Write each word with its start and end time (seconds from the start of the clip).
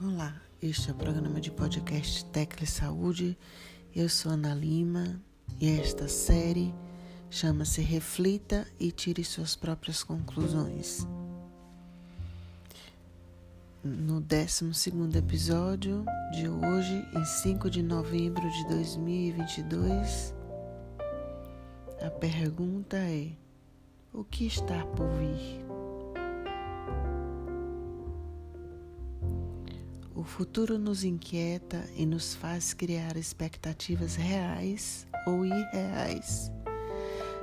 Olá, 0.00 0.32
este 0.62 0.90
é 0.90 0.92
o 0.92 0.96
programa 0.96 1.40
de 1.40 1.50
podcast 1.50 2.24
Tecle 2.26 2.68
Saúde. 2.68 3.36
Eu 3.92 4.08
sou 4.08 4.30
Ana 4.30 4.54
Lima 4.54 5.20
e 5.60 5.68
esta 5.68 6.06
série 6.06 6.72
chama-se 7.28 7.80
Reflita 7.80 8.64
e 8.78 8.92
Tire 8.92 9.24
Suas 9.24 9.56
Próprias 9.56 10.04
Conclusões. 10.04 11.04
No 13.82 14.20
12 14.20 14.70
episódio 15.16 16.04
de 16.30 16.48
hoje, 16.48 17.04
em 17.16 17.24
5 17.24 17.68
de 17.68 17.82
novembro 17.82 18.48
de 18.48 18.68
2022, 18.68 20.32
a 22.00 22.10
pergunta 22.10 22.96
é: 22.98 23.32
O 24.12 24.22
que 24.22 24.46
está 24.46 24.86
por 24.94 25.08
vir? 25.16 25.67
O 30.18 30.24
futuro 30.24 30.80
nos 30.80 31.04
inquieta 31.04 31.88
e 31.94 32.04
nos 32.04 32.34
faz 32.34 32.74
criar 32.74 33.16
expectativas 33.16 34.16
reais 34.16 35.06
ou 35.24 35.46
irreais 35.46 36.50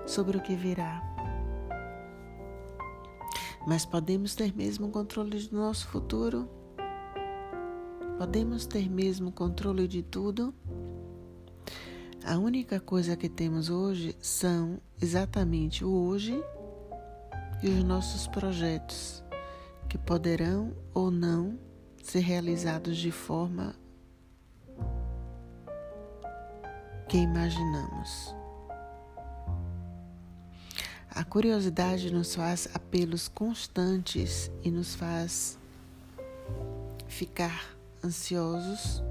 sobre 0.05 0.35
o 0.35 0.41
que 0.41 0.57
virá. 0.57 1.01
Mas 3.65 3.85
podemos 3.85 4.35
ter 4.35 4.53
mesmo 4.53 4.89
controle 4.89 5.39
do 5.47 5.55
nosso 5.55 5.87
futuro? 5.87 6.49
Podemos 8.17 8.65
ter 8.65 8.89
mesmo 8.89 9.31
controle 9.31 9.87
de 9.87 10.03
tudo? 10.03 10.53
A 12.25 12.37
única 12.37 12.77
coisa 12.77 13.15
que 13.15 13.29
temos 13.29 13.69
hoje 13.69 14.17
são 14.19 14.81
exatamente 15.01 15.85
o 15.85 15.93
hoje 15.93 16.43
e 17.63 17.69
os 17.69 17.85
nossos 17.85 18.27
projetos, 18.27 19.23
que 19.87 19.97
poderão 19.97 20.75
ou 20.93 21.09
não 21.09 21.57
ser 22.05 22.19
realizados 22.19 22.97
de 22.97 23.11
forma 23.11 23.75
que 27.09 27.17
imaginamos. 27.17 28.35
A 31.09 31.23
curiosidade 31.23 32.13
nos 32.13 32.35
faz 32.35 32.69
apelos 32.75 33.27
constantes 33.27 34.51
e 34.63 34.69
nos 34.69 34.93
faz 34.93 35.57
ficar 37.07 37.75
ansiosos, 38.03 39.03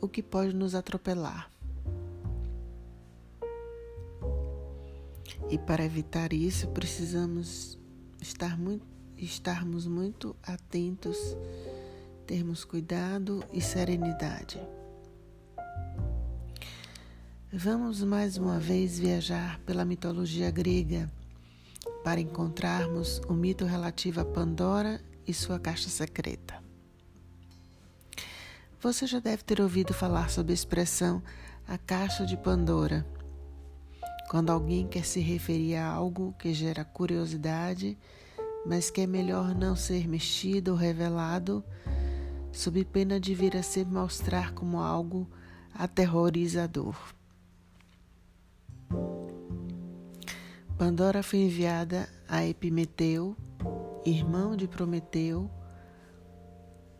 o 0.00 0.08
que 0.08 0.22
pode 0.22 0.54
nos 0.54 0.74
atropelar. 0.74 1.50
E 5.50 5.58
para 5.58 5.84
evitar 5.84 6.32
isso, 6.32 6.68
precisamos 6.68 7.78
estar 8.18 8.58
muito 8.58 8.91
estarmos 9.24 9.86
muito 9.86 10.34
atentos, 10.42 11.16
termos 12.26 12.64
cuidado 12.64 13.44
e 13.52 13.60
serenidade. 13.60 14.60
Vamos 17.52 18.02
mais 18.02 18.36
uma 18.36 18.58
vez 18.58 18.98
viajar 18.98 19.60
pela 19.60 19.84
mitologia 19.84 20.50
grega 20.50 21.10
para 22.02 22.20
encontrarmos 22.20 23.20
o 23.28 23.34
mito 23.34 23.64
relativo 23.64 24.20
a 24.20 24.24
Pandora 24.24 25.00
e 25.26 25.34
sua 25.34 25.58
caixa 25.58 25.88
secreta. 25.88 26.62
Você 28.80 29.06
já 29.06 29.20
deve 29.20 29.44
ter 29.44 29.60
ouvido 29.60 29.94
falar 29.94 30.30
sobre 30.30 30.52
a 30.52 30.54
expressão 30.54 31.22
a 31.68 31.78
caixa 31.78 32.26
de 32.26 32.36
Pandora. 32.36 33.06
Quando 34.28 34.50
alguém 34.50 34.88
quer 34.88 35.04
se 35.04 35.20
referir 35.20 35.76
a 35.76 35.86
algo 35.86 36.34
que 36.38 36.52
gera 36.52 36.84
curiosidade 36.84 37.96
mas 38.64 38.90
que 38.90 39.00
é 39.00 39.06
melhor 39.06 39.54
não 39.54 39.74
ser 39.74 40.08
mexido 40.08 40.72
ou 40.72 40.76
revelado, 40.76 41.64
sob 42.52 42.84
pena 42.84 43.18
de 43.18 43.34
vir 43.34 43.56
a 43.56 43.62
se 43.62 43.84
mostrar 43.84 44.52
como 44.52 44.78
algo 44.78 45.28
aterrorizador. 45.74 46.96
Pandora 50.76 51.22
foi 51.22 51.40
enviada 51.40 52.08
a 52.28 52.44
Epimeteu, 52.44 53.36
irmão 54.04 54.56
de 54.56 54.66
Prometeu, 54.66 55.50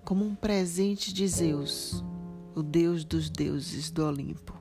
como 0.04 0.24
um 0.24 0.34
presente 0.34 1.12
de 1.12 1.26
Zeus, 1.26 2.04
o 2.54 2.62
deus 2.62 3.04
dos 3.04 3.28
deuses 3.28 3.90
do 3.90 4.04
Olimpo. 4.06 4.60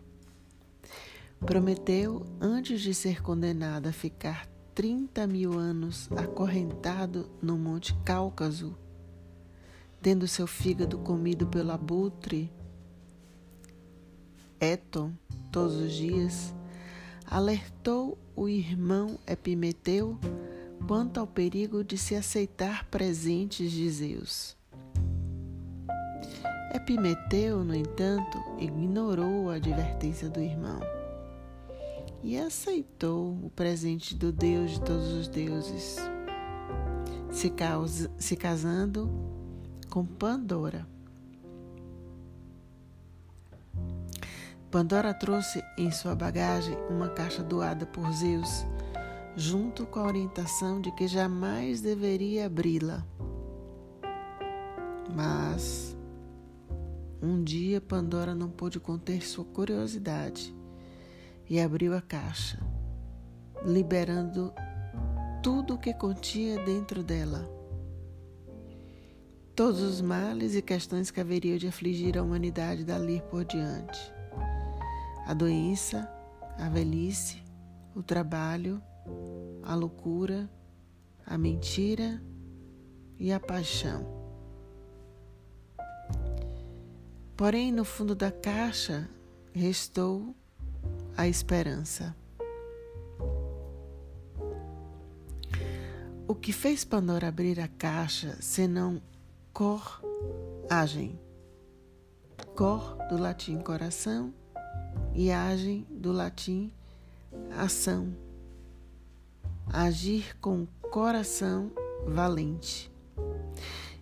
Prometeu, 1.40 2.26
antes 2.40 2.82
de 2.82 2.94
ser 2.94 3.22
condenado 3.22 3.88
a 3.88 3.92
ficar 3.92 4.48
30 4.74 5.28
mil 5.28 5.59
anos 5.59 6.09
acorrentado 6.16 7.30
no 7.42 7.58
Monte 7.58 7.94
Cáucaso, 8.06 8.78
tendo 10.02 10.28
seu 10.28 10.48
fígado 10.48 10.98
comido 10.98 11.46
pelo 11.46 11.72
abutre, 11.72 12.52
Eton, 14.59 15.12
todos 15.52 15.76
os 15.76 15.92
dias, 15.92 16.54
alertou 17.26 18.18
o 18.36 18.48
irmão 18.48 19.20
Epimeteu 19.28 20.18
quanto 20.88 21.20
ao 21.20 21.28
perigo 21.28 21.84
de 21.84 21.98
se 21.98 22.16
aceitar 22.16 22.86
presentes 22.86 23.72
de 23.72 23.90
Zeus. 23.90 24.56
Epimeteu, 26.74 27.64
no 27.64 27.76
entanto, 27.76 28.38
ignorou 28.58 29.50
a 29.50 29.56
advertência 29.56 30.30
do 30.30 30.40
irmão 30.40 30.80
e 32.24 32.38
aceitou 32.38 33.34
o 33.44 33.50
presente 33.50 34.16
do 34.16 34.32
Deus 34.32 34.72
de 34.72 34.82
todos 34.82 35.12
os 35.14 35.28
deuses, 35.28 35.98
se, 37.32 37.50
causa, 37.50 38.12
se 38.18 38.36
casando 38.36 39.09
com 39.90 40.06
Pandora. 40.06 40.88
Pandora 44.70 45.14
trouxe 45.14 45.62
em 45.78 45.92
sua 45.92 46.16
bagagem 46.16 46.78
uma 46.90 47.09
caixa 47.09 47.44
doada 47.44 47.86
por 47.86 48.09
Zeus, 48.14 48.66
junto 49.36 49.86
com 49.86 50.00
a 50.00 50.06
orientação 50.06 50.80
de 50.80 50.92
que 50.94 51.08
jamais 51.08 51.82
deveria 51.82 52.46
abri-la. 52.46 53.06
Mas 55.14 55.98
um 57.22 57.44
dia 57.44 57.82
Pandora 57.82 58.34
não 58.34 58.50
pôde 58.50 58.80
conter 58.80 59.28
sua 59.28 59.44
curiosidade 59.44 60.56
e 61.52 61.60
abriu 61.60 61.94
a 61.94 62.02
caixa, 62.02 62.58
liberando 63.66 64.54
tudo 65.44 65.74
o 65.74 65.78
que 65.78 65.94
continha 65.94 66.64
dentro 66.64 67.04
dela. 67.04 67.46
Todos 69.54 69.82
os 69.82 70.00
males 70.00 70.56
e 70.56 70.62
questões 70.62 71.12
que 71.12 71.20
haveriam 71.20 71.58
de 71.58 71.68
afligir 71.68 72.18
a 72.18 72.24
humanidade 72.24 72.86
dali 72.86 73.22
por 73.30 73.44
diante. 73.44 74.00
A 75.28 75.34
doença, 75.34 76.10
a 76.58 76.70
velhice, 76.70 77.44
o 77.94 78.02
trabalho, 78.02 78.82
a 79.62 79.76
loucura, 79.76 80.50
a 81.26 81.38
mentira 81.38 82.24
e 83.20 83.30
a 83.30 83.42
paixão. 83.42 84.08
Porém, 87.36 87.74
no 87.74 87.84
fundo 87.84 88.16
da 88.16 88.32
caixa 88.32 89.10
restou 89.54 90.34
a 91.16 91.28
esperança. 91.28 92.16
O 96.28 96.35
que 96.35 96.53
fez 96.53 96.85
Pandora 96.85 97.28
abrir 97.28 97.59
a 97.59 97.68
caixa 97.68 98.38
senão 98.40 99.02
coragem? 99.52 101.20
Cor 102.56 102.97
do 103.09 103.18
latim 103.18 103.59
coração 103.59 104.34
e 105.14 105.30
agem 105.30 105.85
do 105.90 106.12
latim 106.12 106.72
ação. 107.58 108.16
Agir 109.68 110.38
com 110.40 110.66
coração 110.90 111.72
valente. 112.06 112.91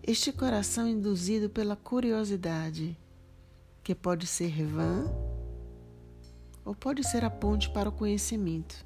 Este 0.04 0.32
coração 0.32 0.88
induzido 0.88 1.50
pela 1.50 1.76
curiosidade, 1.76 2.98
que 3.84 3.94
pode 3.94 4.26
ser 4.26 4.66
vã 4.66 5.06
ou 6.70 6.76
pode 6.76 7.04
ser 7.04 7.26
a 7.26 7.32
ponte 7.32 7.68
para 7.72 7.90
o 7.90 7.92
conhecimento. 7.92 8.86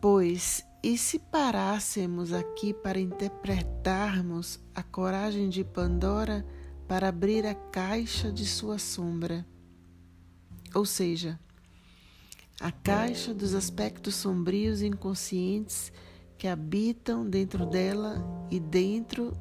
Pois, 0.00 0.64
e 0.82 0.96
se 0.96 1.18
parássemos 1.18 2.32
aqui 2.32 2.72
para 2.72 2.98
interpretarmos 2.98 4.58
a 4.74 4.82
coragem 4.82 5.50
de 5.50 5.62
Pandora 5.62 6.46
para 6.86 7.08
abrir 7.08 7.44
a 7.44 7.54
caixa 7.54 8.32
de 8.32 8.46
sua 8.46 8.78
sombra? 8.78 9.46
Ou 10.74 10.86
seja, 10.86 11.38
a 12.58 12.72
caixa 12.72 13.34
dos 13.34 13.54
aspectos 13.54 14.14
sombrios 14.14 14.80
e 14.80 14.86
inconscientes 14.86 15.92
que 16.38 16.48
habitam 16.48 17.28
dentro 17.28 17.66
dela 17.66 18.24
e 18.50 18.58
dentro 18.58 19.36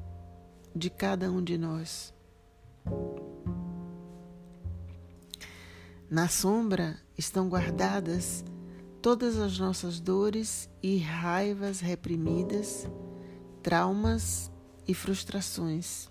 de 0.76 0.90
cada 0.90 1.32
um 1.32 1.42
de 1.42 1.58
nós. 1.58 2.14
Na 6.10 6.30
sombra 6.30 6.98
estão 7.18 7.50
guardadas 7.50 8.46
todas 9.02 9.38
as 9.38 9.60
nossas 9.60 10.00
dores 10.00 10.70
e 10.82 10.98
raivas 11.00 11.82
reprimidas, 11.82 12.88
traumas 13.62 14.50
e 14.88 14.94
frustrações. 14.94 16.10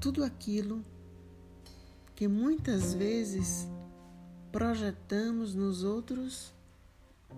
Tudo 0.00 0.24
aquilo 0.24 0.84
que 2.16 2.26
muitas 2.26 2.94
vezes 2.94 3.68
projetamos 4.50 5.54
nos 5.54 5.84
outros 5.84 6.52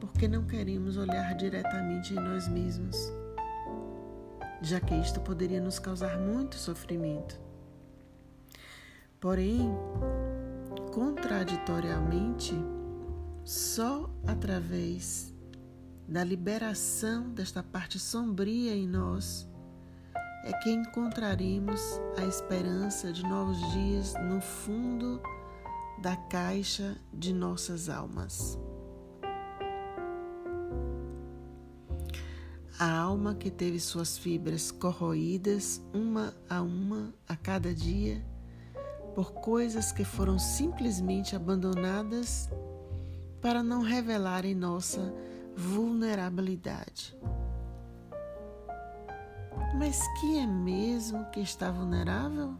porque 0.00 0.26
não 0.26 0.46
queremos 0.46 0.96
olhar 0.96 1.34
diretamente 1.36 2.14
em 2.14 2.16
nós 2.16 2.48
mesmos, 2.48 2.96
já 4.62 4.80
que 4.80 4.94
isto 4.94 5.20
poderia 5.20 5.60
nos 5.60 5.78
causar 5.78 6.18
muito 6.18 6.56
sofrimento. 6.56 7.40
Porém, 9.20 9.70
contraditoriamente, 10.92 12.54
só 13.44 14.08
através 14.26 15.34
da 16.08 16.22
liberação 16.22 17.30
desta 17.30 17.62
parte 17.62 17.98
sombria 17.98 18.74
em 18.74 18.86
nós 18.86 19.48
é 20.44 20.52
que 20.54 20.70
encontraremos 20.70 22.00
a 22.18 22.24
esperança 22.24 23.12
de 23.12 23.22
novos 23.22 23.58
dias 23.72 24.14
no 24.28 24.40
fundo 24.40 25.20
da 26.02 26.16
caixa 26.16 26.96
de 27.12 27.32
nossas 27.32 27.88
almas. 27.88 28.58
A 32.82 32.98
alma 32.98 33.36
que 33.36 33.48
teve 33.48 33.78
suas 33.78 34.18
fibras 34.18 34.72
corroídas 34.72 35.80
uma 35.94 36.34
a 36.50 36.60
uma 36.60 37.14
a 37.28 37.36
cada 37.36 37.72
dia 37.72 38.20
por 39.14 39.34
coisas 39.34 39.92
que 39.92 40.02
foram 40.02 40.36
simplesmente 40.36 41.36
abandonadas 41.36 42.50
para 43.40 43.62
não 43.62 43.82
revelarem 43.82 44.52
nossa 44.52 45.14
vulnerabilidade. 45.56 47.16
Mas 49.78 50.00
quem 50.20 50.42
é 50.42 50.46
mesmo 50.48 51.24
que 51.26 51.38
está 51.38 51.70
vulnerável? 51.70 52.56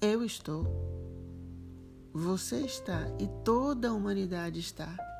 Eu 0.00 0.24
estou. 0.24 0.66
Você 2.12 2.62
está 2.62 3.06
e 3.20 3.28
toda 3.44 3.90
a 3.90 3.92
humanidade 3.92 4.58
está. 4.58 5.11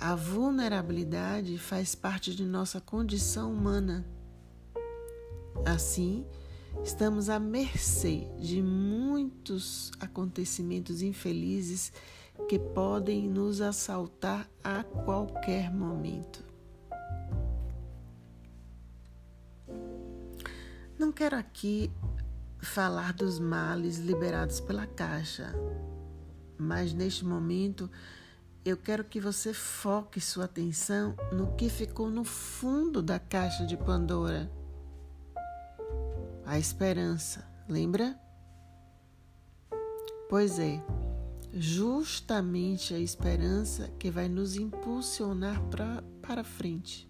A 0.00 0.14
vulnerabilidade 0.14 1.58
faz 1.58 1.96
parte 1.96 2.32
de 2.32 2.44
nossa 2.44 2.80
condição 2.80 3.52
humana. 3.52 4.06
Assim, 5.66 6.24
estamos 6.84 7.28
à 7.28 7.40
mercê 7.40 8.28
de 8.38 8.62
muitos 8.62 9.90
acontecimentos 9.98 11.02
infelizes 11.02 11.92
que 12.48 12.60
podem 12.60 13.28
nos 13.28 13.60
assaltar 13.60 14.48
a 14.62 14.84
qualquer 14.84 15.74
momento. 15.74 16.44
Não 20.96 21.10
quero 21.10 21.34
aqui 21.34 21.90
falar 22.60 23.12
dos 23.12 23.40
males 23.40 23.98
liberados 23.98 24.60
pela 24.60 24.86
caixa, 24.86 25.52
mas 26.56 26.92
neste 26.92 27.24
momento 27.24 27.90
eu 28.64 28.76
quero 28.76 29.04
que 29.04 29.20
você 29.20 29.52
foque 29.52 30.20
sua 30.20 30.44
atenção 30.44 31.16
no 31.32 31.54
que 31.56 31.68
ficou 31.68 32.10
no 32.10 32.24
fundo 32.24 33.02
da 33.02 33.18
caixa 33.18 33.64
de 33.64 33.76
Pandora. 33.76 34.50
A 36.44 36.58
esperança, 36.58 37.46
lembra? 37.68 38.18
Pois 40.28 40.58
é, 40.58 40.82
justamente 41.52 42.94
a 42.94 42.98
esperança 42.98 43.88
que 43.98 44.10
vai 44.10 44.28
nos 44.28 44.56
impulsionar 44.56 45.62
pra, 45.68 46.02
para 46.20 46.44
frente 46.44 47.08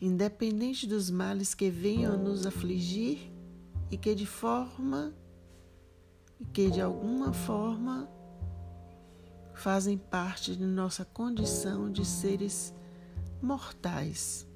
independente 0.00 0.86
dos 0.86 1.10
males 1.10 1.54
que 1.54 1.68
venham 1.68 2.16
nos 2.16 2.46
afligir 2.46 3.30
e 3.90 3.98
que 3.98 4.14
de 4.14 4.24
forma 4.24 5.14
e 6.38 6.44
que 6.44 6.70
de 6.70 6.80
alguma 6.80 7.32
forma 7.32 8.08
fazem 9.60 9.98
parte 9.98 10.56
de 10.56 10.64
nossa 10.64 11.04
condição 11.04 11.92
de 11.92 12.02
seres 12.02 12.72
mortais. 13.42 14.46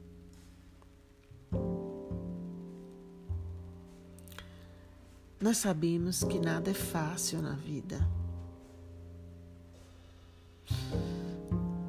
Nós 5.38 5.58
sabemos 5.58 6.24
que 6.24 6.38
nada 6.38 6.70
é 6.70 6.74
fácil 6.74 7.42
na 7.42 7.52
vida. 7.52 8.00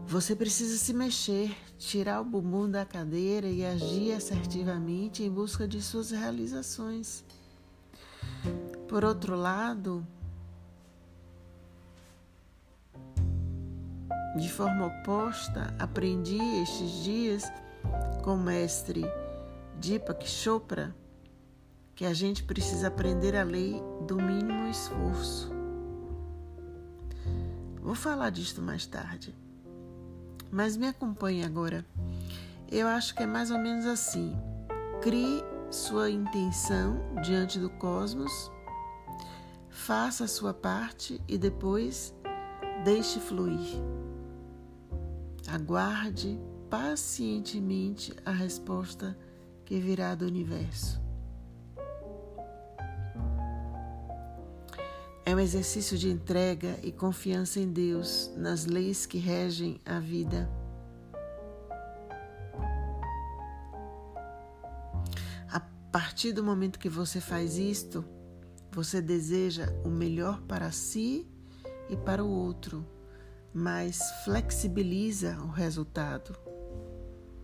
Você 0.08 0.36
precisa 0.36 0.78
se 0.78 0.94
mexer, 0.94 1.56
tirar 1.78 2.20
o 2.20 2.26
bumbum 2.26 2.70
da 2.70 2.86
cadeira 2.86 3.48
e 3.48 3.66
agir 3.66 4.12
assertivamente 4.12 5.24
em 5.24 5.32
busca 5.32 5.66
de 5.66 5.82
suas 5.82 6.12
realizações. 6.12 7.24
Por 8.90 9.06
outro 9.06 9.38
lado, 9.38 10.06
de 14.36 14.52
forma 14.52 14.88
oposta, 14.88 15.74
aprendi 15.80 16.38
estes 16.62 17.04
dias 17.04 17.44
com 18.24 18.36
o 18.36 18.38
mestre 18.38 19.06
Deepak 19.80 20.28
Chopra 20.28 20.96
que 21.96 22.06
a 22.06 22.14
gente 22.14 22.44
precisa 22.44 22.88
aprender 22.88 23.36
a 23.36 23.44
lei 23.44 23.82
do 24.06 24.18
mínimo 24.18 24.68
esforço. 24.68 25.50
Vou 27.82 27.96
falar 27.96 28.32
disto 28.32 28.62
mais 28.62 28.86
tarde. 28.86 29.34
Mas 30.52 30.76
me 30.76 30.88
acompanhe 30.88 31.44
agora. 31.44 31.86
Eu 32.70 32.88
acho 32.88 33.16
que 33.16 33.24
é 33.24 33.28
mais 33.28 33.52
ou 33.52 33.58
menos 33.58 33.86
assim. 33.86 34.36
Crie 35.02 35.42
sua 35.72 36.10
intenção 36.10 37.00
diante 37.22 37.60
do 37.60 37.70
cosmos, 37.70 38.52
faça 39.70 40.24
a 40.24 40.28
sua 40.28 40.54
parte 40.54 41.22
e 41.28 41.38
depois 41.38 42.14
deixe 42.84 43.20
fluir. 43.20 43.82
Aguarde 45.48 46.40
pacientemente 46.70 48.14
a 48.26 48.32
resposta 48.32 49.18
que 49.64 49.80
virá 49.80 50.16
do 50.16 50.26
universo. 50.26 51.02
É 55.26 55.34
um 55.36 55.40
exercício 55.40 55.98
de 55.98 56.10
entrega 56.10 56.80
e 56.84 56.92
confiança 56.92 57.60
em 57.60 57.72
Deus, 57.72 58.32
nas 58.38 58.66
leis 58.66 59.08
que 59.08 59.18
regem 59.18 59.82
a 59.84 60.00
vida. 60.00 60.48
A 65.50 65.60
partir 65.92 66.32
do 66.32 66.44
momento 66.44 66.78
que 66.78 66.90
você 66.90 67.20
faz 67.20 67.58
isto, 67.58 68.06
você 68.72 69.02
deseja 69.02 69.74
o 69.84 69.90
melhor 69.90 70.42
para 70.42 70.72
si 70.72 71.28
e 71.90 71.98
para 71.98 72.24
o 72.24 72.30
outro, 72.30 72.86
mas 73.58 74.12
flexibiliza 74.26 75.38
o 75.42 75.48
resultado. 75.50 76.38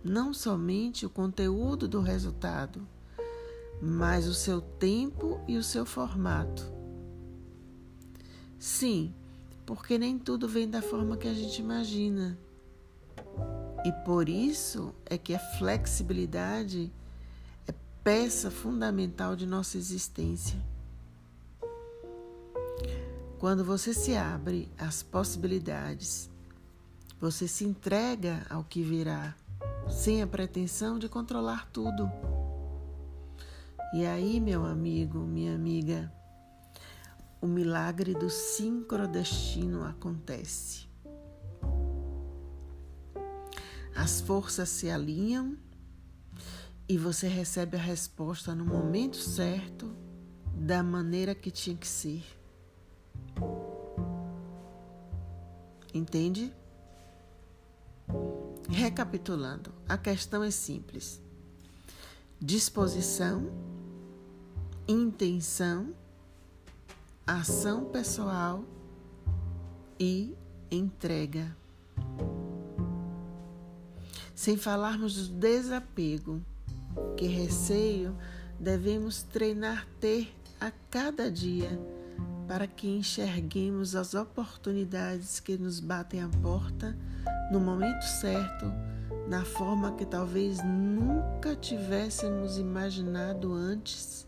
Não 0.04 0.34
somente 0.34 1.06
o 1.06 1.10
conteúdo 1.10 1.88
do 1.88 2.02
resultado, 2.02 2.86
mas 3.80 4.28
o 4.28 4.34
seu 4.34 4.60
tempo 4.60 5.40
e 5.48 5.56
o 5.56 5.62
seu 5.62 5.86
formato. 5.86 6.70
Sim, 8.58 9.14
porque 9.64 9.96
nem 9.96 10.18
tudo 10.18 10.46
vem 10.46 10.68
da 10.68 10.82
forma 10.82 11.16
que 11.16 11.26
a 11.26 11.32
gente 11.32 11.62
imagina. 11.62 12.38
E 13.82 13.90
por 14.04 14.28
isso 14.28 14.94
é 15.06 15.16
que 15.16 15.34
a 15.34 15.38
flexibilidade 15.38 16.92
é 17.66 17.72
peça 18.04 18.50
fundamental 18.50 19.34
de 19.34 19.46
nossa 19.46 19.78
existência. 19.78 20.60
Quando 23.42 23.64
você 23.64 23.92
se 23.92 24.14
abre 24.14 24.70
às 24.78 25.02
possibilidades, 25.02 26.30
você 27.20 27.48
se 27.48 27.64
entrega 27.64 28.46
ao 28.48 28.62
que 28.62 28.84
virá, 28.84 29.34
sem 29.90 30.22
a 30.22 30.28
pretensão 30.28 30.96
de 30.96 31.08
controlar 31.08 31.68
tudo. 31.72 32.08
E 33.94 34.06
aí, 34.06 34.38
meu 34.38 34.64
amigo, 34.64 35.18
minha 35.18 35.56
amiga, 35.56 36.08
o 37.40 37.48
milagre 37.48 38.14
do 38.14 38.30
sincrodestino 38.30 39.84
acontece. 39.86 40.86
As 43.92 44.20
forças 44.20 44.68
se 44.68 44.88
alinham 44.88 45.56
e 46.88 46.96
você 46.96 47.26
recebe 47.26 47.76
a 47.76 47.80
resposta 47.80 48.54
no 48.54 48.64
momento 48.64 49.16
certo, 49.16 49.92
da 50.54 50.80
maneira 50.80 51.34
que 51.34 51.50
tinha 51.50 51.76
que 51.76 51.88
ser. 51.88 52.41
Entende? 55.92 56.52
Recapitulando, 58.68 59.72
a 59.88 59.98
questão 59.98 60.42
é 60.42 60.50
simples: 60.50 61.20
disposição, 62.40 63.50
intenção 64.88 65.94
ação 67.26 67.84
pessoal 67.84 68.64
e 69.98 70.34
entrega. 70.70 71.56
Sem 74.34 74.56
falarmos 74.56 75.28
do 75.28 75.34
desapego, 75.36 76.42
que 77.16 77.26
receio 77.26 78.16
devemos 78.58 79.22
treinar 79.22 79.86
ter 80.00 80.34
a 80.60 80.72
cada 80.90 81.30
dia 81.30 81.78
para 82.52 82.66
que 82.66 82.86
enxerguemos 82.86 83.96
as 83.96 84.12
oportunidades 84.12 85.40
que 85.40 85.56
nos 85.56 85.80
batem 85.80 86.22
à 86.22 86.28
porta 86.42 86.94
no 87.50 87.58
momento 87.58 88.02
certo, 88.02 88.70
na 89.26 89.42
forma 89.42 89.92
que 89.92 90.04
talvez 90.04 90.62
nunca 90.62 91.56
tivéssemos 91.56 92.58
imaginado 92.58 93.54
antes 93.54 94.26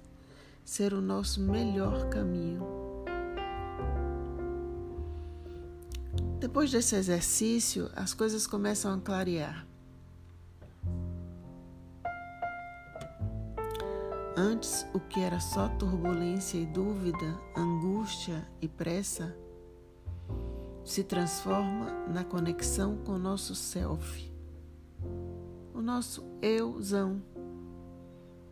ser 0.65 0.95
o 0.95 1.03
nosso 1.03 1.39
melhor 1.39 2.09
caminho. 2.09 2.65
Depois 6.41 6.71
desse 6.71 6.97
exercício, 6.97 7.91
as 7.95 8.15
coisas 8.15 8.47
começam 8.47 8.95
a 8.95 8.99
clarear. 8.99 9.67
Antes, 14.37 14.85
o 14.93 14.99
que 14.99 15.21
era 15.21 15.39
só 15.39 15.69
turbulência 15.69 16.59
e 16.59 16.67
dúvida, 16.67 17.41
angústia 17.57 18.45
e 18.61 18.67
pressa, 18.67 19.37
se 20.85 21.05
transforma 21.05 21.93
na 22.09 22.25
conexão 22.25 22.97
com 22.97 23.13
o 23.13 23.19
nosso 23.19 23.55
self, 23.55 24.33
o 25.73 25.81
nosso 25.81 26.25
euzão, 26.43 27.23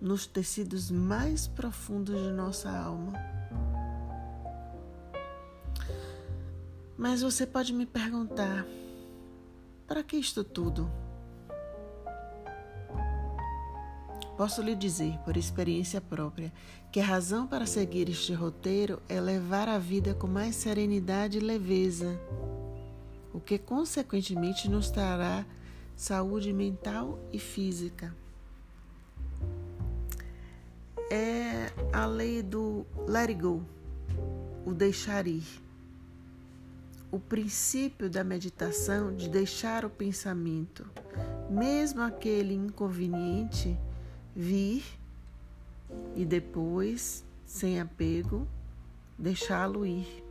nos 0.01 0.25
tecidos 0.25 0.89
mais 0.89 1.49
profundos 1.49 2.17
de 2.17 2.31
nossa 2.31 2.71
alma. 2.71 3.13
Mas 6.97 7.23
você 7.23 7.45
pode 7.45 7.73
me 7.73 7.87
perguntar: 7.87 8.65
para 9.87 10.05
que 10.05 10.17
isto 10.17 10.45
tudo? 10.45 10.89
Posso 14.43 14.61
lhe 14.61 14.75
dizer, 14.75 15.17
por 15.19 15.37
experiência 15.37 16.01
própria, 16.01 16.53
que 16.91 16.99
a 16.99 17.05
razão 17.05 17.47
para 17.47 17.65
seguir 17.65 18.09
este 18.09 18.35
roteiro 18.35 19.01
é 19.09 19.21
levar 19.21 19.69
a 19.69 19.79
vida 19.79 20.15
com 20.15 20.27
mais 20.27 20.57
serenidade 20.57 21.39
e 21.39 21.41
leveza, 21.41 22.21
o 23.33 23.39
que 23.39 23.57
consequentemente 23.57 24.69
nos 24.69 24.91
trará 24.91 25.47
saúde 25.95 26.53
mental 26.53 27.21
e 27.33 27.39
física. 27.39 28.13
É 31.09 31.71
a 31.93 32.05
lei 32.05 32.43
do 32.43 32.85
let 33.07 33.29
it 33.29 33.41
go, 33.41 33.63
o 34.67 34.73
deixar 34.73 35.29
ir. 35.29 35.47
O 37.13 37.21
princípio 37.21 38.11
da 38.11 38.25
meditação 38.25 39.15
de 39.15 39.29
deixar 39.29 39.85
o 39.85 39.91
pensamento, 39.91 40.85
mesmo 41.49 42.03
aquele 42.03 42.55
inconveniente, 42.55 43.79
vir 44.35 44.85
e 46.17 46.25
depois, 46.25 47.25
sem 47.45 47.81
apego, 47.81 48.47
deixá-lo 49.19 49.87
ir. 49.87 50.25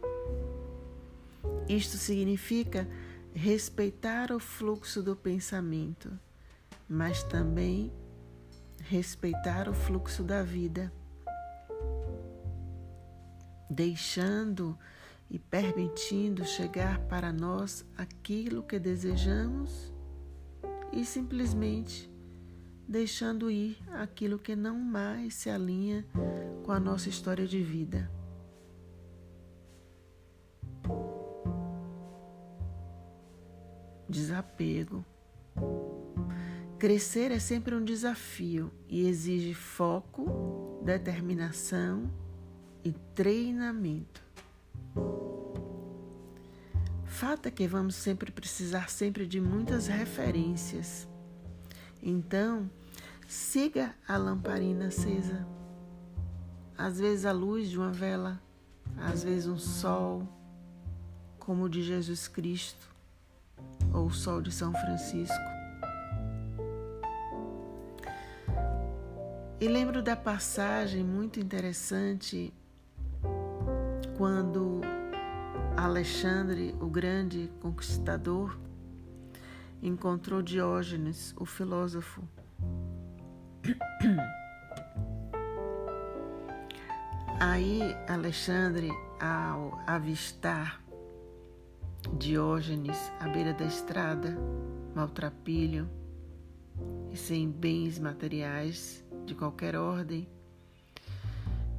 Isto 1.67 1.97
significa 1.97 2.87
respeitar 3.33 4.31
o 4.31 4.39
fluxo 4.39 5.01
do 5.01 5.15
pensamento, 5.15 6.11
mas 6.89 7.23
também 7.23 7.91
respeitar 8.79 9.69
o 9.69 9.73
fluxo 9.73 10.23
da 10.23 10.43
vida, 10.43 10.91
deixando 13.69 14.77
e 15.29 15.39
permitindo 15.39 16.43
chegar 16.43 16.99
para 17.07 17.31
nós 17.31 17.85
aquilo 17.97 18.63
que 18.63 18.77
desejamos 18.77 19.93
e 20.91 21.05
simplesmente 21.05 22.10
deixando 22.91 23.49
ir 23.49 23.77
aquilo 23.93 24.37
que 24.37 24.53
não 24.53 24.77
mais 24.77 25.35
se 25.35 25.49
alinha 25.49 26.05
com 26.65 26.73
a 26.73 26.79
nossa 26.79 27.07
história 27.07 27.47
de 27.47 27.63
vida. 27.63 28.11
Desapego. 34.09 35.05
Crescer 36.77 37.31
é 37.31 37.39
sempre 37.39 37.73
um 37.73 37.83
desafio 37.83 38.69
e 38.89 39.07
exige 39.07 39.53
foco, 39.53 40.81
determinação 40.83 42.11
e 42.83 42.91
treinamento. 43.15 44.21
Fato 47.05 47.45
é 47.45 47.51
que 47.51 47.67
vamos 47.67 47.95
sempre 47.95 48.33
precisar 48.33 48.89
sempre 48.89 49.25
de 49.25 49.39
muitas 49.39 49.87
referências. 49.87 51.07
Então, 52.03 52.69
Siga 53.31 53.95
a 54.05 54.17
lamparina 54.17 54.87
acesa. 54.87 55.47
Às 56.77 56.99
vezes 56.99 57.25
a 57.25 57.31
luz 57.31 57.69
de 57.69 57.77
uma 57.77 57.89
vela, 57.89 58.41
às 58.97 59.23
vezes 59.23 59.47
um 59.47 59.57
sol, 59.57 60.27
como 61.39 61.63
o 61.63 61.69
de 61.69 61.81
Jesus 61.81 62.27
Cristo, 62.27 62.93
ou 63.93 64.07
o 64.07 64.11
sol 64.11 64.41
de 64.41 64.51
São 64.51 64.73
Francisco. 64.73 65.33
E 69.61 69.65
lembro 69.65 70.03
da 70.03 70.17
passagem 70.17 71.01
muito 71.01 71.39
interessante 71.39 72.53
quando 74.17 74.81
Alexandre, 75.77 76.75
o 76.81 76.87
grande 76.87 77.49
conquistador, 77.61 78.59
encontrou 79.81 80.41
Diógenes, 80.41 81.33
o 81.39 81.45
filósofo, 81.45 82.21
Aí 87.39 87.95
Alexandre, 88.07 88.89
ao 89.19 89.79
avistar 89.85 90.81
Diógenes 92.17 93.11
à 93.19 93.27
beira 93.27 93.53
da 93.53 93.65
estrada, 93.65 94.35
maltrapilho 94.95 95.87
e 97.11 97.17
sem 97.17 97.47
bens 97.49 97.99
materiais 97.99 99.05
de 99.25 99.35
qualquer 99.35 99.75
ordem, 99.75 100.27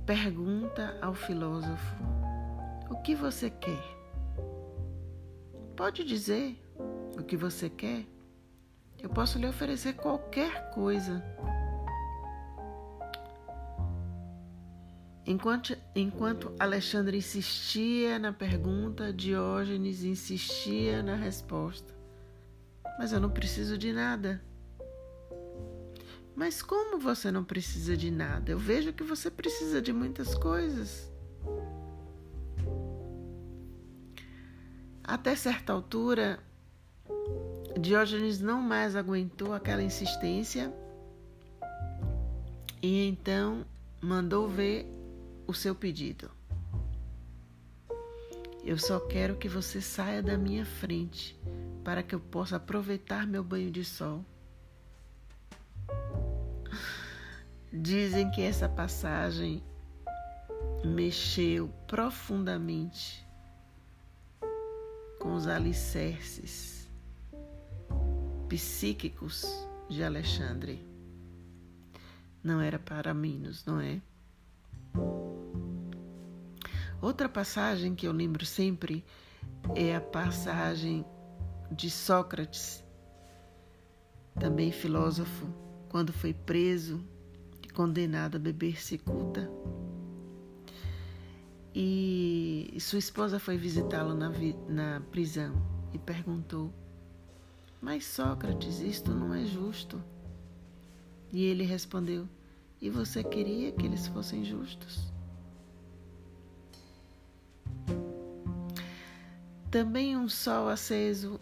pergunta 0.06 0.96
ao 1.02 1.12
filósofo: 1.12 1.96
O 2.88 3.02
que 3.02 3.16
você 3.16 3.50
quer? 3.50 3.82
Pode 5.76 6.04
dizer 6.04 6.56
o 7.18 7.24
que 7.24 7.36
você 7.36 7.68
quer? 7.68 8.06
Eu 9.02 9.10
posso 9.10 9.38
lhe 9.38 9.48
oferecer 9.48 9.94
qualquer 9.94 10.70
coisa 10.70 11.20
Enquanto, 15.24 15.76
enquanto 15.94 16.52
Alexandre 16.58 17.16
insistia 17.16 18.18
na 18.18 18.32
pergunta, 18.32 19.12
Diógenes 19.12 20.02
insistia 20.02 21.02
na 21.02 21.14
resposta. 21.14 21.94
Mas 22.98 23.12
eu 23.12 23.20
não 23.20 23.30
preciso 23.30 23.78
de 23.78 23.92
nada. 23.92 24.42
Mas 26.34 26.60
como 26.60 26.98
você 26.98 27.30
não 27.30 27.44
precisa 27.44 27.96
de 27.96 28.10
nada? 28.10 28.50
Eu 28.50 28.58
vejo 28.58 28.92
que 28.92 29.04
você 29.04 29.30
precisa 29.30 29.80
de 29.80 29.92
muitas 29.92 30.34
coisas. 30.34 31.12
Até 35.04 35.36
certa 35.36 35.72
altura, 35.72 36.40
Diógenes 37.78 38.40
não 38.40 38.60
mais 38.60 38.96
aguentou 38.96 39.52
aquela 39.52 39.82
insistência 39.82 40.72
e 42.82 43.06
então 43.08 43.64
mandou 44.00 44.48
ver 44.48 44.86
o 45.46 45.54
seu 45.54 45.74
pedido. 45.74 46.30
Eu 48.64 48.78
só 48.78 49.00
quero 49.00 49.36
que 49.36 49.48
você 49.48 49.80
saia 49.80 50.22
da 50.22 50.38
minha 50.38 50.64
frente 50.64 51.36
para 51.82 52.02
que 52.02 52.14
eu 52.14 52.20
possa 52.20 52.56
aproveitar 52.56 53.26
meu 53.26 53.42
banho 53.42 53.70
de 53.70 53.84
sol. 53.84 54.24
Dizem 57.72 58.30
que 58.30 58.40
essa 58.40 58.68
passagem 58.68 59.62
mexeu 60.84 61.68
profundamente 61.86 63.26
com 65.18 65.34
os 65.34 65.46
alicerces 65.46 66.88
psíquicos 68.48 69.44
de 69.88 70.04
Alexandre. 70.04 70.86
Não 72.44 72.60
era 72.60 72.78
para 72.78 73.14
menos, 73.14 73.64
não 73.64 73.80
é? 73.80 74.00
Outra 77.00 77.28
passagem 77.28 77.94
que 77.94 78.06
eu 78.06 78.12
lembro 78.12 78.46
sempre 78.46 79.04
é 79.74 79.96
a 79.96 80.00
passagem 80.00 81.04
de 81.70 81.90
Sócrates, 81.90 82.84
também 84.38 84.70
filósofo, 84.70 85.46
quando 85.88 86.12
foi 86.12 86.32
preso 86.32 87.04
e 87.62 87.68
condenado 87.68 88.36
a 88.36 88.38
beber 88.38 88.80
cicuta. 88.80 89.50
E 91.74 92.76
sua 92.80 92.98
esposa 92.98 93.38
foi 93.38 93.56
visitá-lo 93.56 94.14
na, 94.14 94.30
na 94.68 95.00
prisão 95.10 95.54
e 95.92 95.98
perguntou: 95.98 96.72
Mas 97.80 98.04
Sócrates, 98.04 98.80
isto 98.80 99.10
não 99.12 99.34
é 99.34 99.44
justo. 99.44 100.02
E 101.32 101.44
ele 101.44 101.64
respondeu: 101.64 102.28
E 102.82 102.90
você 102.90 103.22
queria 103.22 103.70
que 103.70 103.86
eles 103.86 104.08
fossem 104.08 104.44
justos? 104.44 105.12
Também 109.70 110.16
um 110.16 110.28
sol 110.28 110.68
aceso 110.68 111.38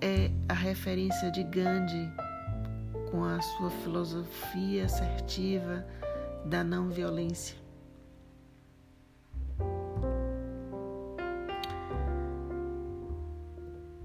é 0.00 0.30
a 0.48 0.54
referência 0.54 1.28
de 1.32 1.42
Gandhi 1.42 2.08
com 3.10 3.24
a 3.24 3.40
sua 3.40 3.68
filosofia 3.82 4.84
assertiva 4.84 5.84
da 6.46 6.62
não 6.62 6.88
violência. 6.88 7.56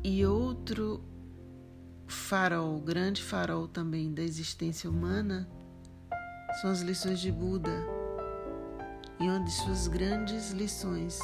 E 0.03 0.25
outro 0.25 0.99
farol, 2.07 2.79
grande 2.79 3.21
farol 3.21 3.67
também 3.67 4.11
da 4.11 4.23
existência 4.23 4.89
humana, 4.89 5.47
são 6.61 6.69
as 6.69 6.81
lições 6.81 7.19
de 7.19 7.31
Buda, 7.31 7.71
e 9.19 9.23
uma 9.23 9.43
de 9.43 9.51
suas 9.51 9.87
grandes 9.87 10.51
lições, 10.51 11.19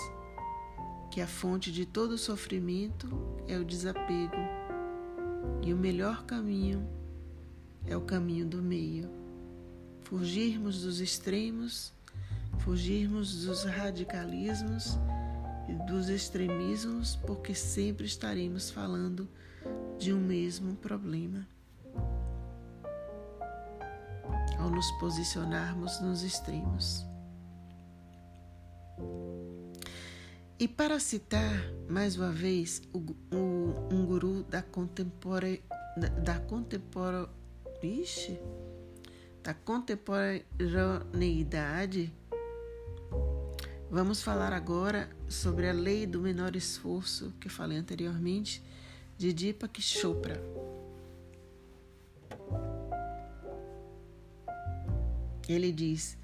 que 1.12 1.22
a 1.22 1.28
fonte 1.28 1.72
de 1.72 1.86
todo 1.86 2.18
sofrimento 2.18 3.08
é 3.48 3.58
o 3.58 3.66
desapego, 3.66 4.36
e 5.62 5.74
o 5.74 5.78
melhor 5.78 6.24
caminho 6.26 6.88
é 7.86 7.96
o 7.96 8.02
caminho 8.02 8.46
do 8.46 8.62
meio. 8.62 9.10
Fugirmos 10.02 10.82
dos 10.82 11.00
extremos, 11.00 11.94
fugirmos 12.60 13.46
dos 13.46 13.64
radicalismos 13.64 14.98
e 15.68 15.74
dos 15.86 16.10
extremismos, 16.10 17.16
porque 17.16 17.54
sempre 17.54 18.06
estaremos 18.06 18.70
falando 18.70 19.28
de 19.98 20.14
um 20.14 20.20
mesmo 20.20 20.76
problema. 20.76 21.48
Ao 24.60 24.70
nos 24.70 24.92
posicionarmos 25.00 26.02
nos 26.02 26.24
extremos. 26.24 27.08
E 30.60 30.68
para 30.68 31.00
citar 31.00 31.72
mais 31.90 32.18
uma 32.18 32.32
vez 32.32 32.82
o, 32.94 33.00
o, 33.34 33.88
um 33.90 34.06
guru 34.06 34.44
da 34.44 34.62
contempora, 34.62 35.58
da 35.98 36.10
da 39.42 39.54
contemporaneidade, 39.54 42.14
vamos 43.90 44.22
falar 44.22 44.52
agora 44.52 45.10
sobre 45.28 45.70
a 45.70 45.74
lei 45.74 46.06
do 46.06 46.20
menor 46.20 46.58
esforço 46.58 47.34
que 47.40 47.48
falei 47.48 47.78
anteriormente 47.78 48.62
de 49.18 49.32
Deepak 49.32 49.82
Chopra. 49.82 50.44
Ele 55.50 55.72
diz: 55.72 56.16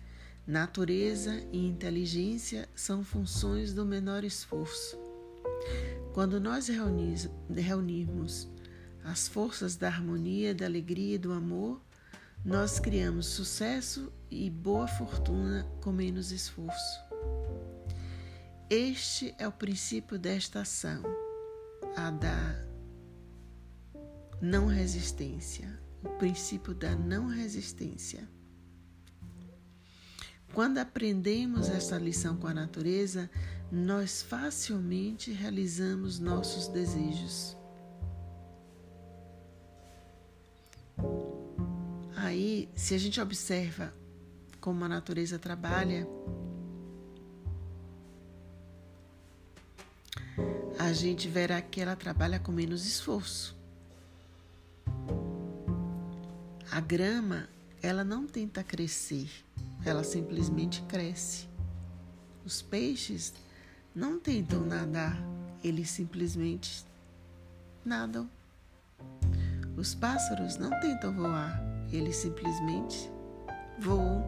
natureza 0.46 1.44
e 1.52 1.66
inteligência 1.66 2.70
são 2.76 3.04
funções 3.04 3.74
do 3.74 3.84
menor 3.84 4.24
esforço. 4.24 4.96
Quando 6.14 6.40
nós 6.40 6.70
reunirmos 7.50 8.48
as 9.04 9.28
forças 9.28 9.76
da 9.76 9.88
harmonia, 9.88 10.54
da 10.54 10.66
alegria 10.66 11.16
e 11.16 11.18
do 11.18 11.34
amor, 11.34 11.82
nós 12.46 12.80
criamos 12.80 13.26
sucesso 13.26 14.14
e 14.30 14.48
boa 14.50 14.88
fortuna 14.88 15.68
com 15.82 15.92
menos 15.92 16.32
esforço. 16.32 17.04
Este 18.70 19.34
é 19.40 19.48
o 19.48 19.52
princípio 19.52 20.20
desta 20.20 20.62
ação, 20.62 21.02
a 21.96 22.12
da 22.12 22.66
não 24.40 24.68
resistência, 24.68 25.80
o 26.04 26.10
princípio 26.18 26.76
da 26.76 26.96
não 26.96 27.28
resistência. 27.28 28.35
Quando 30.56 30.78
aprendemos 30.78 31.68
essa 31.68 31.98
lição 31.98 32.38
com 32.38 32.48
a 32.48 32.54
natureza, 32.54 33.30
nós 33.70 34.22
facilmente 34.22 35.30
realizamos 35.30 36.18
nossos 36.18 36.70
desejos. 36.70 37.58
Aí, 42.16 42.70
se 42.74 42.96
a 42.96 42.98
gente 42.98 43.20
observa 43.20 43.94
como 44.62 44.86
a 44.86 44.88
natureza 44.88 45.38
trabalha, 45.38 46.08
a 50.80 50.94
gente 50.94 51.28
verá 51.28 51.62
que 51.62 51.82
ela 51.82 51.98
trabalha 51.98 52.40
com 52.40 52.54
menos 52.54 52.86
esforço. 52.86 53.58
A 56.72 56.80
grama, 56.80 57.50
ela 57.82 58.06
não 58.06 58.26
tenta 58.26 58.64
crescer, 58.64 59.45
ela 59.86 60.04
simplesmente 60.04 60.82
cresce. 60.84 61.48
Os 62.44 62.62
peixes 62.62 63.34
não 63.94 64.20
tentam 64.20 64.62
nadar, 64.62 65.18
eles 65.64 65.90
simplesmente 65.90 66.86
nadam. 67.84 68.30
Os 69.78 69.94
pássaros 69.94 70.58
não 70.58 70.72
tentam 70.80 71.14
voar, 71.16 71.62
eles 71.92 72.16
simplesmente 72.16 73.10
voam. 73.80 74.26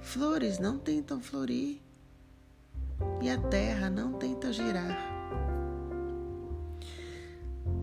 Flores 0.00 0.58
não 0.58 0.78
tentam 0.78 1.20
florir 1.20 1.80
e 3.22 3.30
a 3.30 3.38
terra 3.38 3.88
não 3.88 4.12
tenta 4.12 4.52
girar. 4.52 4.98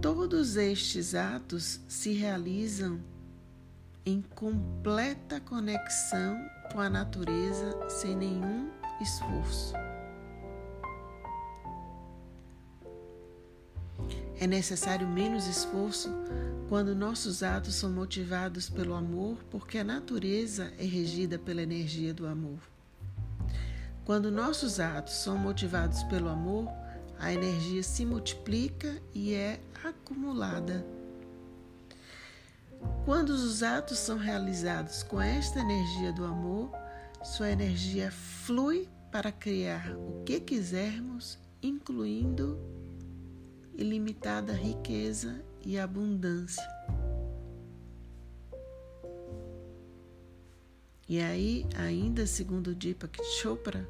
Todos 0.02 0.56
estes 0.56 1.16
atos 1.16 1.80
se 1.88 2.14
realizam 2.14 3.00
em 4.08 4.22
completa 4.22 5.38
conexão 5.42 6.40
com 6.72 6.80
a 6.80 6.90
natureza 6.90 7.78
sem 7.90 8.16
nenhum 8.16 8.70
esforço. 9.02 9.74
É 14.40 14.48
necessário 14.48 15.06
menos 15.06 15.46
esforço 15.46 16.10
quando 16.70 16.96
nossos 16.96 17.44
atos 17.44 17.76
são 17.76 17.90
motivados 17.90 18.70
pelo 18.70 18.94
amor, 18.94 19.44
porque 19.52 19.78
a 19.78 19.84
natureza 19.84 20.72
é 20.80 20.86
regida 20.86 21.38
pela 21.38 21.62
energia 21.62 22.14
do 22.14 22.26
amor. 22.28 22.60
Quando 24.06 24.32
nossos 24.32 24.80
atos 24.80 25.16
são 25.16 25.38
motivados 25.38 26.02
pelo 26.04 26.30
amor, 26.30 26.70
a 27.20 27.34
energia 27.34 27.84
se 27.84 28.06
multiplica 28.06 29.02
e 29.14 29.34
é 29.34 29.60
acumulada 29.84 30.86
quando 33.06 33.30
os 33.30 33.64
atos 33.64 34.00
são 34.00 34.18
realizados 34.18 35.04
com 35.04 35.22
esta 35.22 35.60
energia 35.60 36.12
do 36.12 36.26
amor, 36.26 36.72
sua 37.24 37.50
energia 37.50 38.12
flui 38.12 38.88
para 39.12 39.32
criar 39.32 39.96
o 39.96 40.24
que 40.24 40.40
quisermos, 40.40 41.40
incluindo 41.62 42.60
ilimitada 43.76 44.54
riqueza 44.54 45.42
e 45.66 45.78
abundância. 45.78 46.64
E 51.08 51.22
aí, 51.22 51.66
ainda 51.78 52.28
segundo 52.28 52.76
Deepak 52.76 53.24
Chopra, 53.40 53.88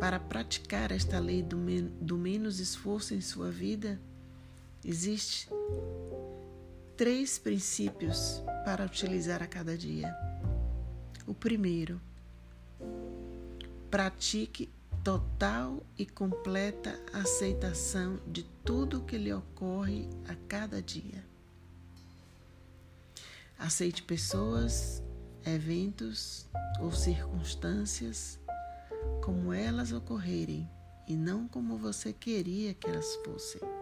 para 0.00 0.18
praticar 0.18 0.90
esta 0.90 1.18
lei 1.18 1.42
do, 1.42 1.56
men 1.56 1.88
do 2.00 2.16
menos 2.16 2.60
esforço 2.60 3.14
em 3.14 3.20
sua 3.20 3.50
vida, 3.50 4.00
existe 4.82 5.48
três 6.96 7.38
princípios 7.38 8.42
para 8.64 8.84
utilizar 8.84 9.42
a 9.42 9.46
cada 9.46 9.76
dia. 9.76 10.16
O 11.26 11.34
primeiro, 11.34 12.00
pratique 13.90 14.70
total 15.04 15.82
e 15.98 16.06
completa 16.06 16.98
aceitação 17.12 18.18
de 18.26 18.44
tudo 18.64 19.02
que 19.02 19.18
lhe 19.18 19.32
ocorre 19.32 20.08
a 20.26 20.34
cada 20.48 20.80
dia. 20.80 21.22
Aceite 23.58 24.02
pessoas, 24.02 25.02
eventos 25.44 26.46
ou 26.80 26.90
circunstâncias 26.92 28.38
como 29.22 29.52
elas 29.52 29.92
ocorrerem 29.92 30.68
e 31.06 31.14
não 31.14 31.46
como 31.46 31.76
você 31.76 32.12
queria 32.12 32.74
que 32.74 32.88
elas 32.88 33.16
fossem. 33.24 33.75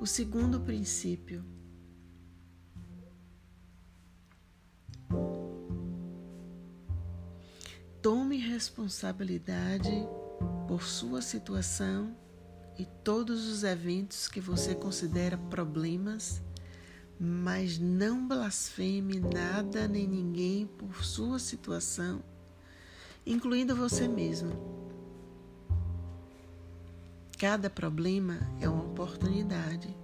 O 0.00 0.06
segundo 0.06 0.60
princípio. 0.60 1.44
Tome 8.00 8.38
responsabilidade 8.38 9.92
por 10.66 10.82
sua 10.82 11.20
situação 11.20 12.16
e 12.78 12.86
todos 13.04 13.46
os 13.46 13.62
eventos 13.62 14.26
que 14.26 14.40
você 14.40 14.74
considera 14.74 15.36
problemas 15.36 16.42
mas 17.22 17.78
não 17.78 18.26
blasfeme 18.26 19.20
nada 19.20 19.86
nem 19.86 20.08
ninguém 20.08 20.66
por 20.66 21.04
sua 21.04 21.38
situação, 21.38 22.24
incluindo 23.26 23.76
você 23.76 24.08
mesmo. 24.08 24.69
Cada 27.40 27.70
problema 27.70 28.38
é 28.60 28.68
uma 28.68 28.84
oportunidade 28.84 29.96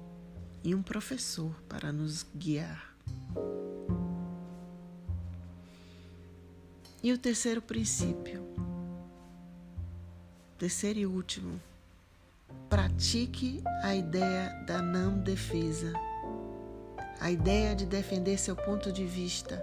e 0.64 0.74
um 0.74 0.82
professor 0.82 1.54
para 1.68 1.92
nos 1.92 2.24
guiar. 2.34 2.96
E 7.02 7.12
o 7.12 7.18
terceiro 7.18 7.60
princípio, 7.60 8.42
terceiro 10.56 10.98
e 10.98 11.04
último, 11.04 11.60
pratique 12.70 13.62
a 13.82 13.94
ideia 13.94 14.48
da 14.66 14.80
não 14.80 15.18
defesa 15.18 15.92
a 17.20 17.30
ideia 17.30 17.76
de 17.76 17.84
defender 17.84 18.38
seu 18.38 18.56
ponto 18.56 18.90
de 18.90 19.04
vista. 19.04 19.62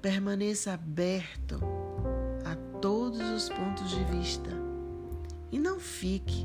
Permaneça 0.00 0.72
aberto 0.72 1.60
a 2.44 2.56
todos 2.80 3.20
os 3.20 3.48
pontos 3.48 3.88
de 3.88 4.02
vista 4.06 4.50
e 5.52 5.60
não 5.60 5.78
fique 5.78 6.44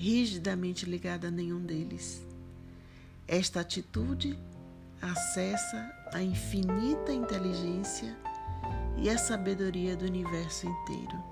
rigidamente 0.00 0.86
ligado 0.86 1.26
a 1.26 1.30
nenhum 1.30 1.60
deles. 1.60 2.24
Esta 3.28 3.60
atitude 3.60 4.38
acessa 4.98 5.92
a 6.10 6.22
infinita 6.22 7.12
inteligência 7.12 8.16
e 8.96 9.10
a 9.10 9.18
sabedoria 9.18 9.94
do 9.94 10.06
universo 10.06 10.66
inteiro. 10.66 11.22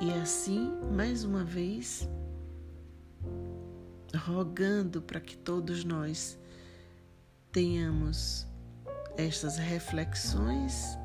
E 0.00 0.12
assim, 0.12 0.70
mais 0.92 1.24
uma 1.24 1.42
vez, 1.42 2.08
rogando 4.16 5.02
para 5.02 5.20
que 5.20 5.36
todos 5.36 5.82
nós 5.82 6.38
tenhamos 7.50 8.46
estas 9.16 9.58
reflexões 9.58 10.96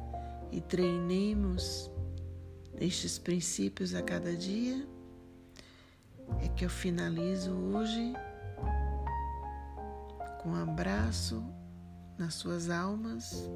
e 0.51 0.61
treinemos 0.61 1.89
estes 2.79 3.17
princípios 3.17 3.93
a 3.93 4.01
cada 4.01 4.35
dia, 4.35 4.87
é 6.41 6.47
que 6.49 6.65
eu 6.65 6.69
finalizo 6.69 7.51
hoje 7.51 8.13
com 10.41 10.49
um 10.49 10.55
abraço 10.55 11.43
nas 12.17 12.35
suas 12.35 12.69
almas, 12.69 13.49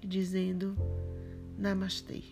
dizendo 0.00 0.76
Namastê. 1.56 2.22